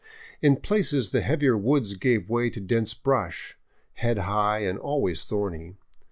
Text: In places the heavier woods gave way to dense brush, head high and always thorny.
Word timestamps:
In 0.41 0.55
places 0.55 1.11
the 1.11 1.21
heavier 1.21 1.55
woods 1.55 1.93
gave 1.95 2.27
way 2.27 2.49
to 2.49 2.59
dense 2.59 2.95
brush, 2.95 3.55
head 3.93 4.17
high 4.17 4.61
and 4.61 4.79
always 4.79 5.25
thorny. 5.25 5.75